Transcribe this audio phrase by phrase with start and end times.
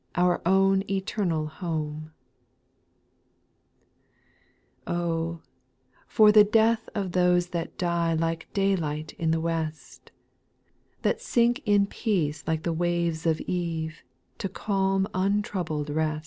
[0.15, 2.11] Our own eternal home
[4.87, 4.95] I 4.
[4.95, 10.09] Oh I for the death of those that die Like daylight in the west—
[11.03, 14.03] That sink in peace like the waves of eve,
[14.39, 16.19] To calm untroubled rest.